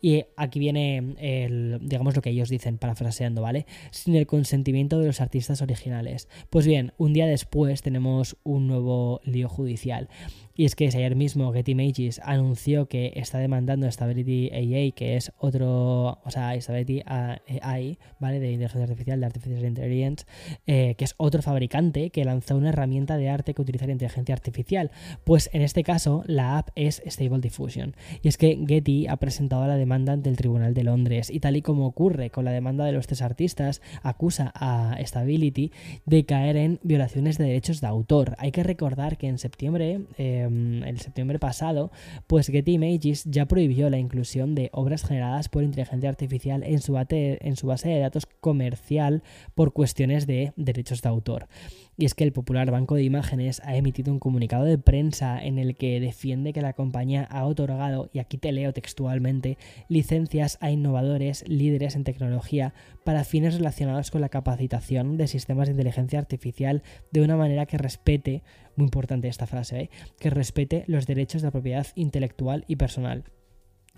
y 0.00 0.24
aquí 0.36 0.58
viene 0.58 1.14
el, 1.18 1.78
digamos 1.82 2.14
lo 2.14 2.22
que 2.22 2.30
ellos 2.30 2.48
dicen 2.48 2.78
parafraseando, 2.78 3.42
¿vale? 3.42 3.66
Sin 3.90 4.14
el 4.14 4.26
consentimiento 4.26 4.98
de 4.98 5.06
los 5.06 5.20
artistas 5.20 5.62
originales. 5.62 6.28
Pues 6.50 6.66
bien, 6.66 6.92
un 6.98 7.12
día 7.12 7.26
después 7.26 7.82
tenemos 7.82 8.36
un 8.42 8.66
nuevo 8.66 9.20
lío 9.24 9.48
judicial. 9.48 10.08
Y 10.56 10.66
es 10.66 10.76
que 10.76 10.86
ayer 10.86 11.16
mismo 11.16 11.52
Getty 11.52 11.72
Images 11.72 12.20
anunció 12.22 12.86
que 12.86 13.12
está 13.16 13.38
demandando 13.38 13.90
Stability 13.90 14.50
AI, 14.52 14.92
que 14.92 15.16
es 15.16 15.32
otro, 15.38 16.20
o 16.24 16.30
sea, 16.30 16.58
Stability 16.60 17.02
AI, 17.06 17.98
¿vale? 18.20 18.38
De 18.38 18.52
inteligencia 18.52 18.84
artificial, 18.84 19.20
de 19.20 19.26
Artificial 19.26 19.64
Intelligence, 19.64 20.26
eh, 20.66 20.94
que 20.96 21.04
es 21.04 21.14
otro 21.16 21.42
fabricante 21.42 22.10
que 22.10 22.24
lanzó 22.24 22.56
una 22.56 22.68
herramienta 22.68 23.16
de 23.16 23.28
arte 23.28 23.52
que 23.52 23.62
utiliza 23.62 23.86
la 23.86 23.92
inteligencia 23.92 24.32
artificial. 24.32 24.92
Pues 25.24 25.50
en 25.52 25.62
este 25.62 25.82
caso, 25.82 26.22
la 26.26 26.58
app 26.58 26.68
es 26.76 27.02
Stable 27.04 27.40
Diffusion. 27.40 27.96
Y 28.22 28.28
es 28.28 28.36
que 28.36 28.56
Getty 28.66 29.08
ha 29.08 29.16
presentado 29.16 29.66
la 29.66 29.76
demanda 29.76 30.12
ante 30.12 30.30
el 30.30 30.36
Tribunal 30.36 30.72
de 30.72 30.84
Londres. 30.84 31.30
Y 31.30 31.40
tal 31.40 31.56
y 31.56 31.62
como 31.62 31.86
ocurre 31.86 32.30
con 32.30 32.44
la 32.44 32.52
demanda 32.52 32.84
de 32.84 32.92
los 32.92 33.08
tres 33.08 33.22
artistas, 33.22 33.82
acusa 34.02 34.52
a 34.54 34.96
Stability 35.04 35.72
de 36.06 36.24
caer 36.24 36.56
en 36.56 36.78
violaciones 36.84 37.38
de 37.38 37.44
derechos 37.44 37.80
de 37.80 37.88
autor. 37.88 38.36
Hay 38.38 38.52
que 38.52 38.62
recordar 38.62 39.16
que 39.16 39.26
en 39.26 39.38
septiembre. 39.38 40.00
Eh, 40.16 40.43
Em, 40.44 40.82
el 40.84 41.00
septiembre 41.00 41.38
pasado, 41.38 41.90
pues 42.26 42.48
Getty 42.48 42.72
Images 42.72 43.24
ya 43.24 43.46
prohibió 43.46 43.90
la 43.90 43.98
inclusión 43.98 44.54
de 44.54 44.70
obras 44.72 45.04
generadas 45.04 45.48
por 45.48 45.62
inteligencia 45.62 46.08
artificial 46.08 46.62
en 46.62 46.80
su, 46.80 46.96
en 47.08 47.56
su 47.56 47.66
base 47.66 47.88
de 47.88 48.00
datos 48.00 48.26
comercial 48.40 49.22
por 49.54 49.72
cuestiones 49.72 50.26
de 50.26 50.52
derechos 50.56 51.02
de 51.02 51.08
autor. 51.08 51.48
Y 51.96 52.06
es 52.06 52.14
que 52.14 52.24
el 52.24 52.32
popular 52.32 52.70
banco 52.70 52.96
de 52.96 53.04
imágenes 53.04 53.60
ha 53.64 53.76
emitido 53.76 54.12
un 54.12 54.18
comunicado 54.18 54.64
de 54.64 54.78
prensa 54.78 55.42
en 55.42 55.58
el 55.58 55.76
que 55.76 56.00
defiende 56.00 56.52
que 56.52 56.62
la 56.62 56.72
compañía 56.72 57.24
ha 57.24 57.44
otorgado, 57.46 58.10
y 58.12 58.18
aquí 58.18 58.36
te 58.36 58.50
leo 58.52 58.72
textualmente, 58.72 59.58
licencias 59.88 60.58
a 60.60 60.70
innovadores 60.70 61.44
líderes 61.48 61.94
en 61.94 62.04
tecnología 62.04 62.74
para 63.04 63.24
fines 63.24 63.54
relacionados 63.54 64.10
con 64.10 64.20
la 64.20 64.28
capacitación 64.28 65.16
de 65.16 65.28
sistemas 65.28 65.68
de 65.68 65.72
inteligencia 65.74 66.18
artificial 66.18 66.82
de 67.12 67.20
una 67.20 67.36
manera 67.36 67.66
que 67.66 67.78
respete, 67.78 68.42
muy 68.76 68.86
importante 68.86 69.28
esta 69.28 69.46
frase, 69.46 69.80
¿eh? 69.80 69.90
que 70.18 70.30
respete 70.30 70.84
los 70.88 71.06
derechos 71.06 71.42
de 71.42 71.46
la 71.46 71.52
propiedad 71.52 71.86
intelectual 71.94 72.64
y 72.66 72.76
personal 72.76 73.24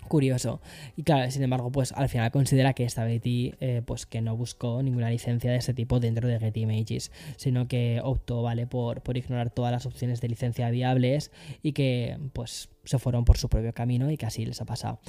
curioso. 0.07 0.61
Y 0.95 1.03
claro, 1.03 1.29
sin 1.31 1.43
embargo, 1.43 1.71
pues 1.71 1.91
al 1.91 2.09
final 2.09 2.31
considera 2.31 2.73
que 2.73 2.83
esta 2.83 3.03
Betty, 3.03 3.53
eh, 3.59 3.81
pues 3.85 4.05
que 4.05 4.21
no 4.21 4.35
buscó 4.35 4.81
ninguna 4.83 5.09
licencia 5.09 5.51
de 5.51 5.57
este 5.57 5.73
tipo 5.73 5.99
dentro 5.99 6.27
de 6.27 6.39
Getty 6.39 6.61
Images, 6.61 7.11
sino 7.35 7.67
que 7.67 8.01
optó, 8.03 8.41
¿vale? 8.41 8.67
Por, 8.67 9.01
por 9.01 9.17
ignorar 9.17 9.49
todas 9.49 9.71
las 9.71 9.85
opciones 9.85 10.21
de 10.21 10.29
licencia 10.29 10.69
viables 10.69 11.31
y 11.61 11.73
que, 11.73 12.17
pues, 12.33 12.69
se 12.87 12.99
fueron 12.99 13.25
por 13.25 13.37
su 13.37 13.49
propio 13.49 13.73
camino 13.73 14.11
y 14.11 14.17
así 14.23 14.45
les 14.45 14.61
ha 14.61 14.65
pasado. 14.65 14.99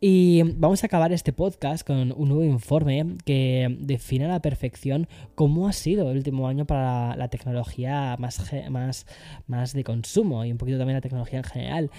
Y 0.00 0.42
vamos 0.56 0.82
a 0.82 0.86
acabar 0.86 1.12
este 1.12 1.32
podcast 1.32 1.86
con 1.86 2.12
un 2.12 2.28
nuevo 2.28 2.44
informe 2.44 3.16
que 3.24 3.76
define 3.80 4.26
a 4.26 4.28
la 4.28 4.40
perfección 4.40 5.08
cómo 5.34 5.68
ha 5.68 5.72
sido 5.72 6.10
el 6.10 6.18
último 6.18 6.48
año 6.48 6.66
para 6.66 7.16
la 7.16 7.28
tecnología 7.28 8.16
más, 8.18 8.40
más, 8.70 9.06
más 9.46 9.72
de 9.72 9.84
consumo 9.84 10.44
y 10.44 10.52
un 10.52 10.58
poquito 10.58 10.78
también 10.78 10.96
la 10.96 11.02
tecnología 11.02 11.38
en 11.38 11.44
general 11.44 11.90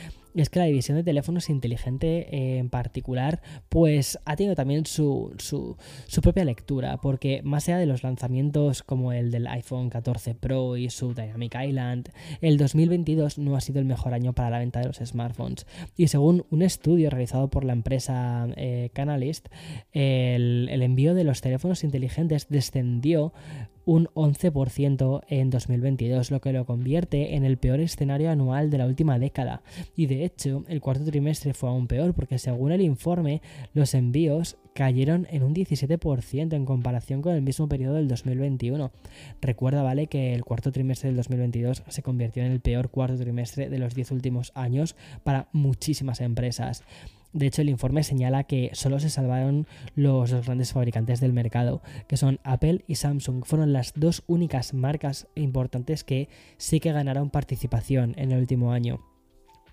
es 0.41 0.50
que 0.50 0.60
la 0.60 0.65
división 0.65 0.98
de 0.98 1.03
teléfonos 1.03 1.50
inteligente 1.50 2.58
en 2.58 2.70
particular, 2.70 3.41
pues 3.70 4.20
ha 4.25 4.36
tenido 4.36 4.56
también 4.56 4.86
su, 4.86 5.34
su, 5.38 5.77
propia 6.22 6.46
lectura, 6.46 6.98
porque 6.98 7.41
más 7.44 7.67
allá 7.67 7.77
de 7.77 7.86
los 7.86 8.03
lanzamientos 8.03 8.84
como 8.84 9.13
el 9.13 9.32
del 9.32 9.48
iPhone 9.48 9.89
14 9.89 10.36
Pro 10.36 10.77
y 10.77 10.89
su 10.89 11.13
Dynamic 11.13 11.56
Island, 11.60 12.10
el 12.41 12.58
2022 12.58 13.38
no 13.38 13.56
ha 13.56 13.62
sido 13.62 13.79
el 13.79 13.86
mejor 13.86 14.13
año 14.13 14.34
para 14.34 14.50
la 14.50 14.60
venta 14.60 14.79
de 14.79 14.88
los 14.88 15.01
Y 15.96 16.07
según 16.07 16.46
un 16.50 16.62
estudio 16.62 17.10
realizado 17.10 17.50
por 17.50 17.63
la 17.63 17.74
empresa 17.74 18.48
eh, 18.55 18.89
Canalist, 18.93 19.48
el, 19.93 20.69
el 20.72 20.81
envío 20.81 21.13
de 21.13 21.24
los 21.24 21.41
teléfonos 21.41 21.84
inteligentes 21.84 22.48
descendió 22.50 23.34
un 23.88 24.07
11% 24.15 25.22
en 25.29 25.50
2022, 25.50 26.29
lo 26.29 26.41
que 26.41 26.51
lo 26.51 26.65
convierte 26.65 27.36
en 27.36 27.46
el 27.46 27.57
peor 27.57 27.79
escenario 27.79 28.29
anual 28.29 28.69
de 28.69 28.77
la 28.77 28.86
última 28.86 29.17
década. 29.17 29.62
Y 29.96 30.07
de 30.07 30.25
hecho, 30.25 30.65
el 30.67 30.81
cuarto 30.81 31.05
trimestre 31.05 31.53
fue 31.53 31.69
aún 31.69 31.88
peor 31.88 32.13
porque 32.13 32.38
según 32.38 32.74
el 32.74 32.81
informe, 32.81 33.41
los 33.74 33.93
envíos 33.93 34.57
cayeron 34.77 35.25
en 35.31 35.41
un 35.41 35.55
17% 35.55 36.53
en 36.53 36.65
comparación 36.65 37.24
con 37.24 37.34
el 37.34 37.41
mismo 37.41 37.67
periodo 37.67 37.96
del 37.96 38.07
2021. 38.07 38.91
Recuerda, 39.41 39.81
¿vale?, 39.81 40.05
que 40.05 40.36
el 40.36 40.46
cuarto 40.46 40.72
trimestre 40.72 41.10
del 41.10 41.17
2022 41.17 41.81
se 41.88 42.03
convirtió 42.03 42.43
en 42.43 42.51
el 42.51 42.60
peor 42.60 42.91
cuarto 42.91 43.17
trimestre 43.17 43.69
de 43.69 43.79
los 43.79 43.96
10 43.96 44.12
últimos 44.12 44.51
años 44.53 44.96
para 45.24 45.50
muchísimas 45.51 46.22
empresas. 46.22 46.84
De 47.34 47.48
hecho, 47.48 47.63
el 47.63 47.69
informe 47.69 48.03
señala 48.03 48.43
que 48.43 48.69
solo 48.74 49.00
se 49.00 49.10
salvaron 49.10 49.65
los 49.96 50.29
dos 50.29 50.46
grandes 50.46 50.74
fabricantes 50.74 51.22
del 51.22 51.34
mercado, 51.34 51.81
que 52.07 52.15
son 52.15 52.39
Apple 52.43 52.84
y 52.86 52.96
Samsung. 52.96 53.46
Fueron 53.46 53.74
las 53.74 53.93
dos 53.96 54.24
únicas 54.27 54.75
marcas 54.75 55.25
importantes 55.34 56.03
que 56.03 56.29
sí 56.57 56.79
que 56.79 56.91
ganaron 56.91 57.31
participación 57.31 58.13
en 58.15 58.31
el 58.31 58.41
último 58.41 58.74
año 58.74 59.01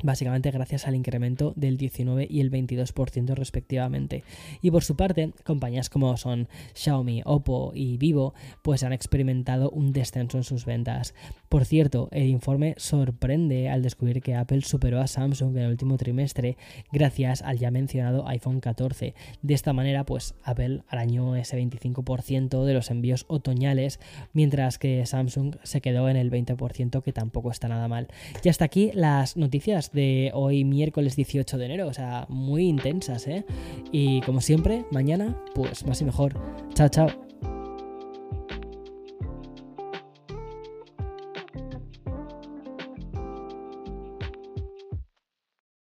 básicamente 0.02 0.50
gracias 0.50 0.86
al 0.86 0.94
incremento 0.94 1.52
del 1.56 1.76
19 1.76 2.26
y 2.28 2.40
el 2.40 2.50
22% 2.50 3.34
respectivamente. 3.34 4.24
Y 4.60 4.70
por 4.70 4.84
su 4.84 4.96
parte, 4.96 5.32
compañías 5.44 5.90
como 5.90 6.16
son 6.16 6.48
Xiaomi, 6.74 7.22
Oppo 7.24 7.72
y 7.74 7.96
Vivo, 7.96 8.34
pues 8.62 8.82
han 8.82 8.92
experimentado 8.92 9.70
un 9.70 9.92
descenso 9.92 10.38
en 10.38 10.44
sus 10.44 10.64
ventas. 10.64 11.14
Por 11.54 11.66
cierto, 11.66 12.08
el 12.10 12.26
informe 12.30 12.74
sorprende 12.78 13.68
al 13.68 13.80
descubrir 13.80 14.20
que 14.20 14.34
Apple 14.34 14.62
superó 14.62 15.00
a 15.00 15.06
Samsung 15.06 15.56
en 15.56 15.62
el 15.62 15.70
último 15.70 15.96
trimestre 15.96 16.56
gracias 16.90 17.42
al 17.42 17.60
ya 17.60 17.70
mencionado 17.70 18.26
iPhone 18.26 18.58
14. 18.58 19.14
De 19.40 19.54
esta 19.54 19.72
manera, 19.72 20.02
pues 20.02 20.34
Apple 20.42 20.82
arañó 20.88 21.36
ese 21.36 21.56
25% 21.56 22.64
de 22.64 22.74
los 22.74 22.90
envíos 22.90 23.24
otoñales, 23.28 24.00
mientras 24.32 24.80
que 24.80 25.06
Samsung 25.06 25.54
se 25.62 25.80
quedó 25.80 26.08
en 26.08 26.16
el 26.16 26.28
20%, 26.28 27.04
que 27.04 27.12
tampoco 27.12 27.52
está 27.52 27.68
nada 27.68 27.86
mal. 27.86 28.08
Y 28.42 28.48
hasta 28.48 28.64
aquí 28.64 28.90
las 28.92 29.36
noticias 29.36 29.92
de 29.92 30.32
hoy 30.34 30.64
miércoles 30.64 31.14
18 31.14 31.56
de 31.56 31.66
enero, 31.66 31.86
o 31.86 31.94
sea, 31.94 32.26
muy 32.28 32.66
intensas, 32.66 33.28
¿eh? 33.28 33.44
Y 33.92 34.22
como 34.22 34.40
siempre, 34.40 34.86
mañana, 34.90 35.40
pues 35.54 35.86
más 35.86 36.00
y 36.00 36.04
mejor. 36.04 36.34
Chao, 36.74 36.88
chao. 36.88 37.33